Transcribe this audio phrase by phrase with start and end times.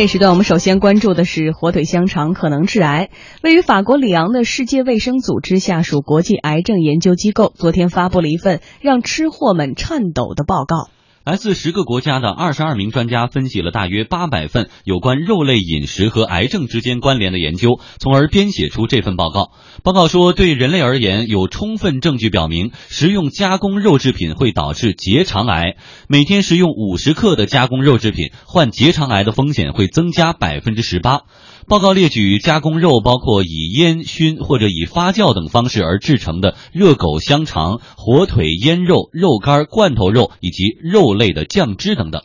[0.00, 3.10] 这时段我们首先关注的是火腿香肠可能致癌。
[3.42, 10.88] 位于法国里昂的世界卫生组织下属国际癌症研究机构昨天发布了一份让吃货们颤抖的报告。
[11.22, 19.52] 来自十个国家的二十二名专家分析了大约八百份有关肉类饮食和癌症之间关联的研究，从而编写出这份报告。
[19.82, 25.76] 报告说，对人类而言，有充分证据表明，食用加工肉制品会导致结肠癌。
[26.08, 31.24] 每天食用五十克的加工肉制品，患结肠癌的风险会增加百分之十八。
[31.70, 42.22] 报告列举加工肉包括以烟熏或者以发酵等方式而制成的热狗、香肠、火腿、腌肉、肉干、罐头肉以及肉类的酱汁等等。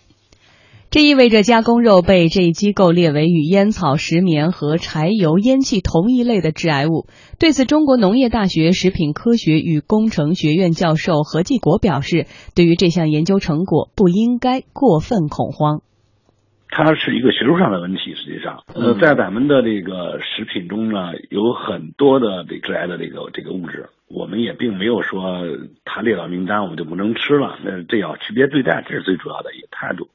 [0.89, 7.05] 这意味着加工肉被这一机构列为与烟草、石棉和柴油烟气同一类的致癌物。
[7.37, 12.25] 对此，中国农业大学食品科学与工程学院教授何继国表示，
[12.55, 15.81] 对于这项研究成果不应该过分恐慌。
[16.77, 25.45] 它是一个学术上的问题，实际上，呃，在咱们的这个食品中呢，有很多的这致癌的这个这个物质，我们也并没有说
[25.85, 30.09] 它列到名单我们就不能吃了，那这要区别对待，这是最主要的一个态度。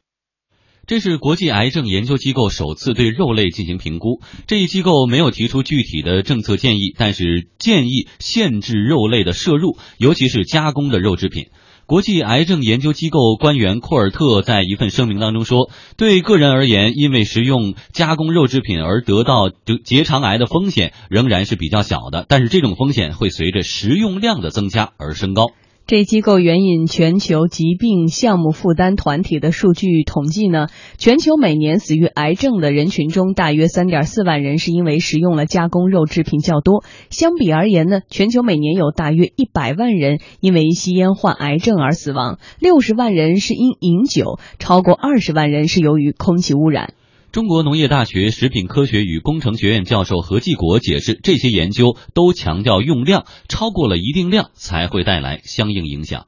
[0.87, 11.47] 这是国际癌症研究机构首次对肉类进行评估，这一机构没有提出具体的政策建议，但是建议限制肉类的摄入，尤其是加工的肉制品。
[11.91, 25.49] 国际癌症研究机构官员库尔特在一份声明当中说：“对个人而言，因为食用加工肉制品而得到得结肠癌的风险仍然是比较小的，但是这种风险会随着食用量的增加而升高。”
[25.91, 36.85] 这机构援引全球疾病项目负担团体的数据统计呢，全球每年死于癌症的人群中，大约三点四万人是因为食用了加工肉制品较多。
[37.11, 46.95] 相比而言呢，全球每年有大约一百万人因为吸烟患癌症而死亡，六十万人是因饮酒，超过二十万人是由于空气污染。
[47.33, 56.27] 中国农业大学食品科学与工程学院教授何继国解释，这些研究都强调用量，超过了一定量才会带来相应影响。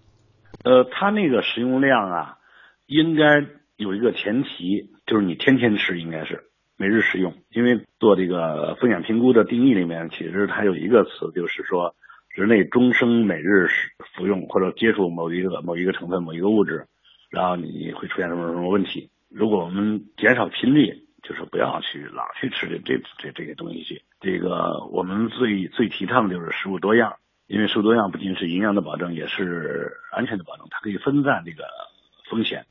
[0.62, 2.36] 呃，它那个食用量啊，
[2.86, 3.44] 应该
[3.76, 6.44] 有一个前提，就是你天天吃，应该是
[6.76, 7.34] 每日食用。
[7.52, 11.96] 因为做这个风险评估的定义里面，其实它有一个词，就是说
[12.32, 13.66] 人类终生每日
[14.14, 16.86] 服用或者接触某一个某一个成分、某一个物质，
[17.28, 19.10] 然后你会出现什么什么问题。
[19.34, 24.02] 如果我们减少频率，就是不要去老去吃这这这这些东西去。
[24.20, 27.14] 这个我们最最提倡的就是食物多样，
[27.46, 31.64] 因为食物多样不仅是营养的保证，也是安全的保证，它可以分散这个
[32.30, 32.66] 风险。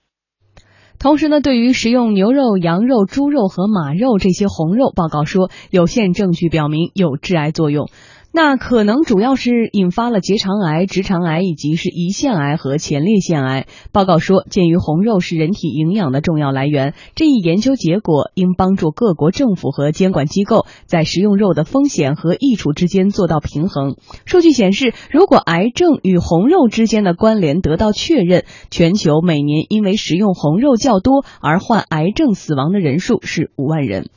[0.99, 7.87] 同时呢，对于食用牛肉、羊肉、猪肉和马肉这些红肉，报告说有限证据表明有致癌作用。
[8.33, 13.67] 那可能主要是引发了结肠癌、直肠癌以及是胰腺癌和前列腺癌。
[13.91, 23.97] 报告说，鉴于红肉是人体营养的重要来源，这一研究结果应帮助各国政府和监管机构在食用肉的风险和益处之间做到平衡。
[24.25, 34.09] 数据显示，如果癌症与红肉之间的关联得到确认，全球每年因为食用红肉较多而患癌症死亡的人数是五万人。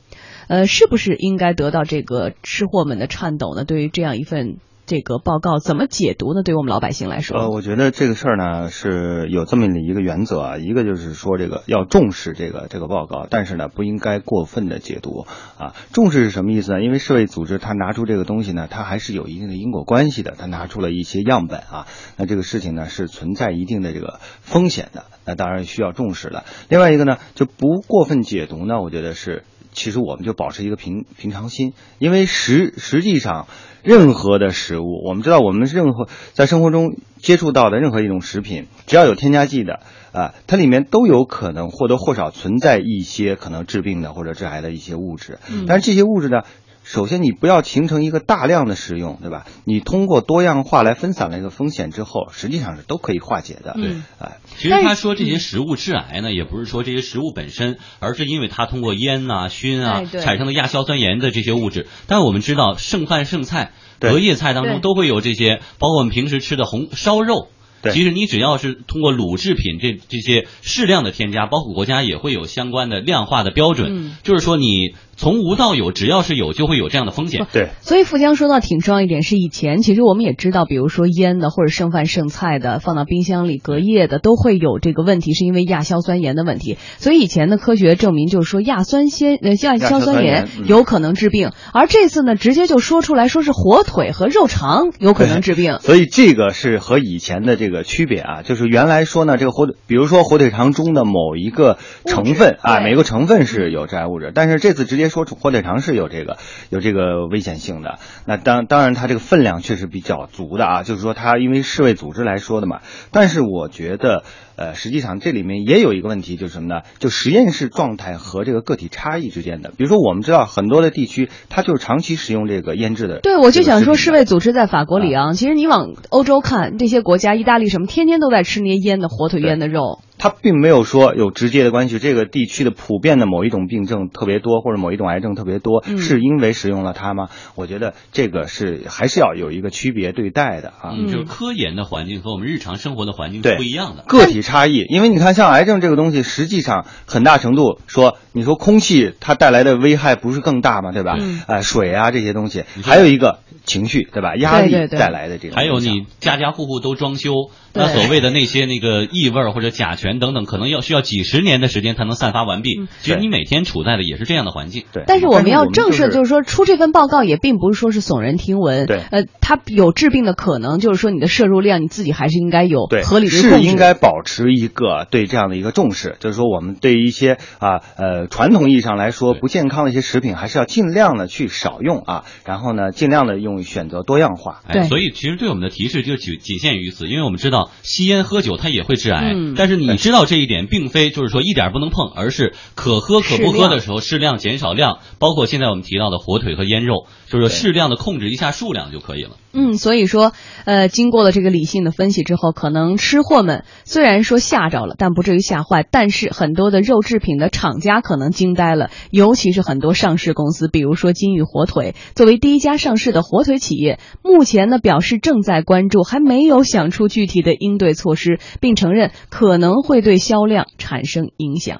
[0.47, 3.65] 呃，是不是应该得到这个吃货们的颤抖呢？
[3.65, 6.43] 对于这样这样一份这个报告，怎么解读呢？
[6.43, 15.25] 对于我们老百姓来说，呃，我觉得这个事儿呢是有这么的一个原则啊，一个就是说这个要重视这个这个报告，但是呢不应该过分的解读
[15.57, 15.73] 啊。
[15.91, 16.83] 重视是什么意思呢？
[16.83, 26.43] 因为世卫组织它拿出这个东西呢，它还是有一定的因果关系的，它拿出了一些样本啊，那这个事情呢是存在一定的这个风险的，那当然需要重视了。
[26.69, 29.45] 另外一个呢，就不过分解读呢，我觉得是。
[29.75, 33.47] 其实我们就保持一个平平常心，因为实实际上，
[33.83, 39.81] 任何的食物，我们知道我们任何在生活中接触到的任何一种食品，只要有添加剂的
[40.13, 45.39] 啊，它里面都有可能或多或少存在一些可能致病的或者致癌的一些物质。
[45.67, 46.41] 但是这些物质呢？
[46.85, 49.47] 首先，你不要形成一个大量的使用，对吧？
[49.65, 53.73] 你通过多样化来分散了一个风险之后，实际上是都可以化解的。
[53.73, 61.87] 对，哎，其实他说这些食物致癌呢，也不是说这些食物本身，而是因为它通过烟啊、熏啊产生的亚硝酸盐的这些物质。
[62.05, 67.47] 但我们知道，剩饭剩菜、隔夜菜当中都会有这些，包括我们平时吃的红烧肉。
[67.91, 74.95] 其实你只要是通过乳制品这这些适量的添加，包括国家也会有相关的量化的标准，就是说你。
[75.17, 77.47] 从无到有，只要是有，就会有这样的风险。
[77.53, 86.77] 对，所以富江说到挺重要一点是，以前其实我们也知道，比如说腌的或者剩饭剩菜的，放到冰箱里隔夜的，都会有这个问题，是因为亚硝酸盐的问题。
[86.97, 95.77] 所以以前的科学证明就是说亚酸鲜呃亚硝酸盐有可能治病，而这次呢直接就说出来说是火腿和肉肠有可能治病。
[95.81, 97.75] 所以这个是和以前的这个。
[97.75, 106.37] 个区别啊，就是原来说呢，这个火腿，比如说火腿肠中的某一个成分啊，每个成分是有致癌物质，但是这次直接说火腿肠是有这个
[106.69, 107.99] 有这个危险性的。
[108.25, 112.79] 那当当然，它这个分量确实比较足的啊，就是说它因为世卫组织来说的嘛。
[113.11, 114.23] 但是我觉得，
[114.55, 116.83] 呃，实际上这里面也有一个问题，就是什么呢？
[116.99, 119.73] 就实验室状态和这个个体差异之间的。
[119.75, 123.19] 比如说，我们知道很多的地区，它就是长期使用这个腌制的。
[123.19, 129.99] 对，我就想说，世卫组织在法国里昂，其实你往欧洲看，这些国家，意大利什么，天天都在吃那些腌的火腿、腌的肉。
[130.17, 137.27] 它并没有说有直接的关系，这个地区的普遍的某一种病症特别多，或者某一种癌症特别多，是因为使用了它吗？
[137.55, 140.95] 我觉得这个是还是要有一个区别对待的啊。
[141.05, 144.85] 就是科研的环境和我们日常生活的环境是不一样的，个体差异。
[144.89, 150.91] 因为你看，像癌症这个东西，实际上很大程度说，你说空气它带来的危害不是更大吗？
[150.91, 151.17] 对吧？
[151.47, 154.35] 呃，水啊这些东西，还有一个情绪，对吧？
[154.35, 157.31] 压力带来的这个，还有你家家户户都装修。
[157.77, 162.87] 那所谓的那些那个异味或者甲醛等等，可能要需要几十年的时间才能散发完毕。
[163.01, 164.83] 其实你每天处在的也是这样的环境。
[164.93, 165.03] 对。
[165.05, 168.85] 但是我们要正视，就是说出这份报告也并不是说是耸人听闻。
[168.85, 169.01] 对。
[169.11, 173.57] 呃，它有治病的可能，就是说你的摄入量你自己还是应该有合理的控制。
[173.57, 184.61] 是应该保持一个对这样的一个重视，就是说我们对于一些啊呃传统意义上来说不健康的一些食品，还是要尽量的去少用啊，然后呢尽量的用选择多样化。
[184.71, 184.83] 对。
[184.83, 188.45] 所以其实对我们的提示就仅仅限于此，因为我们知道吸烟喝。
[188.45, 199.31] 酒它也会致癌，但是你知道这一点，并非就是说一点不能碰，而是可喝可不喝的时候适量减少量，包括现在我们提到的火腿和腌肉，就是适量的控制一下数量就可以了。
[199.57, 200.33] 嗯，所以说，
[200.65, 205.87] 呃，经过了这个理性的分析之后，可能吃货们虽然说吓着了，但不至于吓坏。
[205.89, 221.79] 但是很多的肉制品的厂家可能惊呆了，尤其是很多上市公司，比如说金宇火腿，作为第一家上市的火腿企业，目前呢表示正在关注，还没有想出具体的应对措施，并承认可能会对销量产生影响。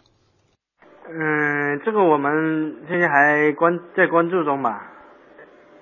[1.10, 2.32] 嗯，这个我们
[2.88, 4.95] 现在还关在关注中吧。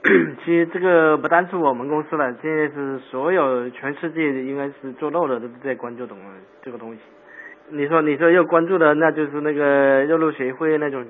[0.44, 6.18] 其实这个不单是我们公司了，现在是所有全世界应该是做肉的都在关注东
[6.62, 7.00] 这个东西。
[7.72, 11.06] 你说你说要关注的，那就是那个肉肉协会那种，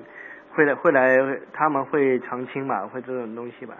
[0.54, 1.18] 会来会来，
[1.52, 3.74] 他们会澄清吧，会这种东西吧。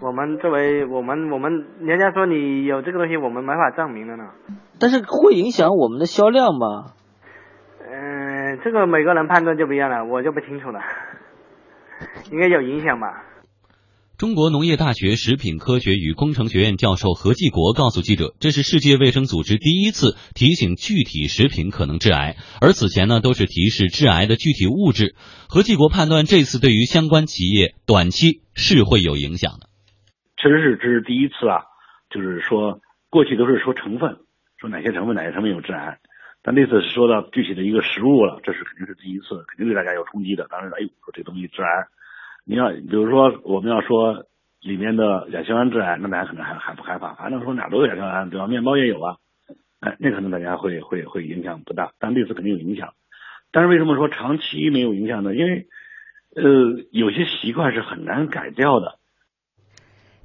[0.00, 4.30] 我们作为我们我们，人家说你有这个东西，我们没法证明的呢。
[4.78, 6.94] 但是会影响我们的销量吗？
[7.90, 10.80] 嗯，这个每个人判断就不一样了，我就不清楚了。
[12.30, 13.24] 应该有影响吧。
[14.20, 25.16] 中国农业大学食品科学与工程学院教授何继国告诉记者：“这是世界卫生组织第一次提醒具体食品可能致癌，而此前呢都是提示致癌的具体物质。
[25.48, 29.70] 何继国判断这次对于相关企业短期是会有影响的。
[30.36, 31.64] 确实是这是第一次啊，
[32.12, 34.20] 就是说过去都是说成分，
[34.60, 35.96] 说哪些成分哪些成分有致癌，
[36.42, 40.46] 但这次说到具体的一个食物了，这是肯定是第一次，肯定对大家有冲击的。
[40.50, 41.88] 当时哎呦，说这东西致癌。”
[42.44, 44.24] 你要比如说，我们要说
[44.60, 47.14] 里面的亚硝胺致癌，那大家可能还还不害怕。
[47.14, 48.46] 反正说哪都有亚硝胺，对吧？
[48.46, 49.16] 面包也有啊，
[49.80, 52.94] 哎，那可能大家会会会影响不大，但对此肯定有影响。
[53.52, 55.34] 但是为什么说长期没有影响呢？
[55.34, 55.66] 因为
[56.36, 58.98] 呃，有些习惯是很难改掉的。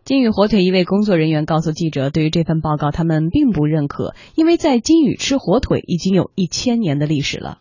[0.04, 7.58] 金宇火腿一位工作人员告诉记者，对于这份报告，他们并不认可，因为在金宇吃火腿已经有一千年的历史了。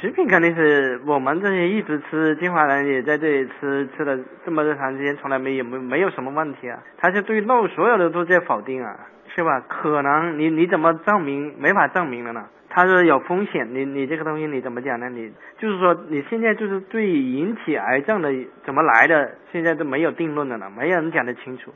[0.00, 6.82] 食品肯定是我们这些一直吃金华人也在这里吃吃了这么长时间，从来没有没没有什么问题啊。
[6.96, 8.96] 他是对肉所有的都在否定啊，
[9.36, 9.60] 是吧？
[9.68, 11.54] 可能你你怎么证明？
[11.58, 12.46] 没法证明了呢？
[12.70, 15.10] 他说有风险，你你这个东西你怎么讲呢？
[15.10, 18.32] 你就是说你现在就是对引起癌症的
[18.64, 21.74] 怎么来的，现在都没有定论的了，没有人讲得清楚。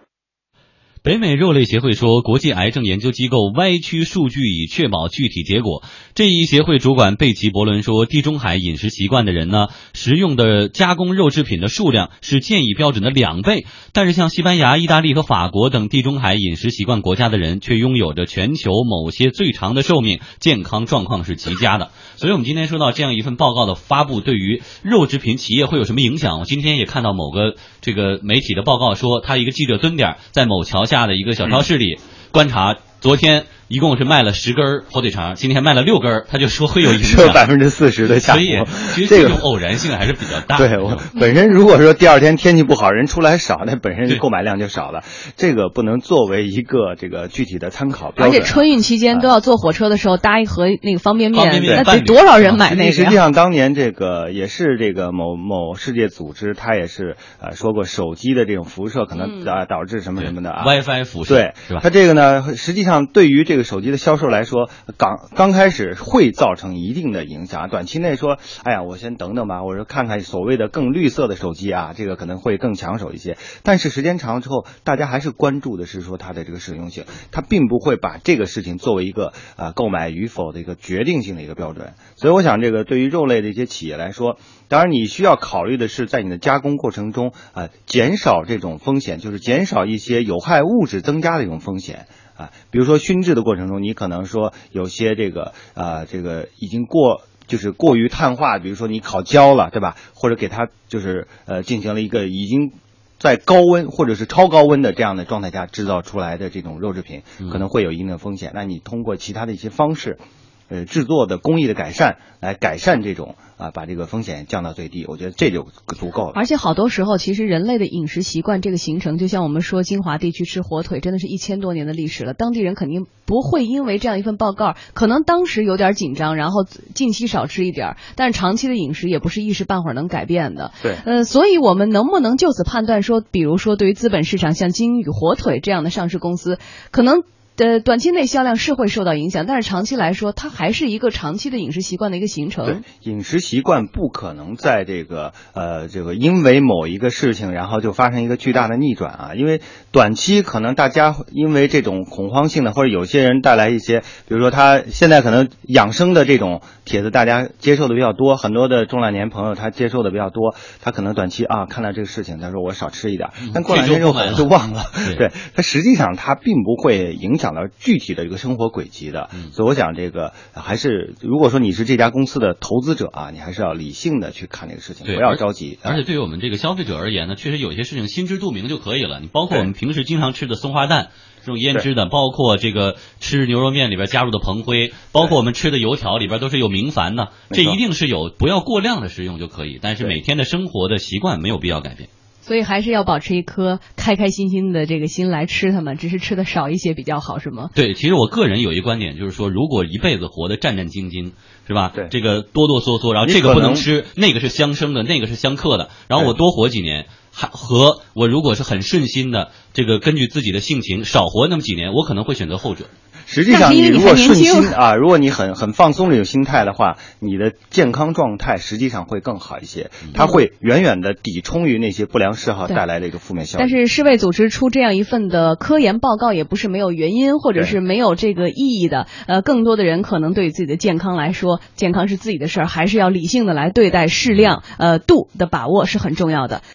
[1.04, 5.82] 北美肉类协会说，国际癌症研究机构歪曲数据以确保具体结果。
[6.14, 13.66] 这一协会主管贝奇伯伦说，地中海饮食习惯的人呢，食用的加工肉制品的数量是建议标准的两倍。
[13.92, 21.90] 但是，像西班牙、意大利和法国等地中海饮食习惯国家的人，却拥有着全球某些最长的寿命，健康状况是极佳的。
[22.16, 26.38] 所以，我们今天说到这样一份报告的发布，对于肉制品企业会有什么影响？
[26.40, 30.93] 我今天也看到某个这个媒体的报告说，他一个记者蹲点在某桥下。
[30.94, 31.98] 下的一个小超市里
[32.30, 33.46] 观察，昨天。
[33.68, 40.58] 一共是卖了十根火腿肠，今天卖了六根，他就说会有影响，百分之四十的下所以其实这种偶然性还是比较大。
[40.58, 45.02] 对我本身如果说第二天天气不好，人出来少，那 本身购买量就少了。
[45.36, 48.28] 这个不能作为一个这个具体的参考标准。
[48.28, 52.92] 而且春运期间都要坐火车的时候搭一盒那个方便面，那得多少人买那个？
[52.92, 61.80] 实际上当年这个也是这个某某世界组织，他也是呃说过手机的这种辐射可能啊导致什么什么的啊，WiFi 辐射对是吧？
[61.82, 63.53] 它这个呢，实际上对于这。
[63.54, 64.68] 这个手机的销售来说，
[64.98, 67.68] 刚刚开始会造成一定的影响。
[67.70, 73.36] 短期内说，哎呀，我先等等吧，我说看看所谓的更绿色的手机啊，这个可能会更抢手一些。
[73.62, 81.92] 但是时间长了之后，大家还是关注的是说它的这个实用性，它并不会把这个事情作为一个啊购买与否的一个决定性的一个标准。
[82.16, 92.08] 所以我想，这个对于肉类的一些企业来说，当然你需要考虑的是在你的加工过程中啊减少这种风险，就是减少一些有害物质增加的一种风险。
[92.36, 99.96] 啊，比如说熏制的过程中，你可能说有些这个啊，这个已经过就是过于碳化，比如说你烤焦了，对吧？
[100.14, 102.72] 或者给它就是呃进行了一个已经
[103.18, 108.52] 在高温或者是超高温的这样的状态下制造出来的这种肉制品，可能会有一定的风险。
[108.54, 110.18] 那你通过其他的一些方式。
[110.68, 116.32] 呃，制作的工艺的改善，来改善这种啊，把这个风险降到最低，我觉得这就足够了。
[116.34, 122.32] 而且好多时候，其实人类的饮食习惯这个形成，就像我们说金华地区吃火腿，真的是一千多年的历史了。
[122.32, 130.72] 当地人肯定不会因为这样一份报告，可能当时有点紧张，然后近期少吃一点，但是长期的饮食也不是一时半会儿能改变的。
[130.82, 136.58] 对，呃，所以我们能不能就此判断说，比如说对于资本市场像金宇火腿这样的上市公司，
[136.90, 137.22] 可能？
[137.56, 142.66] 的短期内销量是会受到影响，但是长期来说，它还是一个长期的饮食习惯的一个形成。
[142.66, 149.34] 对，饮食习惯不可能在这个呃这个因为某一个事情，然后就发生一个巨大的逆转啊。
[149.36, 149.60] 因为
[149.92, 164.82] 短期可能大家因为这种恐慌性的，或者有些人带来一些，比如说他现在可能养生的这种帖子，大家接受的比较多，很多的中老年朋友他接受的比较多，他可能短期啊看到这个事情，他说我少吃一点，但过两天之后就忘了。
[165.16, 167.43] 对，他实际上他并不会影响。
[167.44, 175.78] 讲到具体的一个生活轨迹的，所以我想这个还是，如果说你是这家公司的投资者啊，你还是要理性的去看这个事情，不要着急。
[175.82, 179.20] 而且对于我们这个消费者而言呢，确实有些事情心知肚明就可以了。
[179.20, 181.10] 你包括我们平时经常吃的松花蛋
[181.40, 189.78] 这种腌制的，包括这个吃牛肉面里边加入的蓬灰，包括我们吃的油条里边都是有明矾的，这一定是有，不要过量的食用就可以。
[189.82, 192.08] 但是每天的生活的习惯没有必要改变。
[192.44, 197.70] 所以还是要保持一颗开开心心的这个心来吃它们，只是吃的少一些比较好，是吗？
[197.74, 201.32] 对，其实我个人有一观点，就是说，如果一辈子活得战战兢兢，
[201.66, 201.90] 是吧？
[201.94, 212.84] 对，这个哆哆嗦嗦，然后这个不能吃，那个是相生的，那个是相克的，然后我多活几年，还和我如果是很顺心的，这个根据自己的性情少活那么几年，我可能会选择后者。
[213.26, 219.90] 实际上，你如果顺心啊，如果你很很放松这种心态的话，你的健康状态实际上会更好一些。
[220.12, 223.60] 它会远远的抵冲于那些不良嗜好带来的一个负面效果。
[223.60, 229.06] 但是世卫组织出这样一份的科研报告也不是没有原因，或者是没有这个意义的。
[229.26, 236.62] 呃，更多的人可能对自己的健康来说，健康是自己的事儿，还是要理性的来对待，适量呃度的把握是很重要的。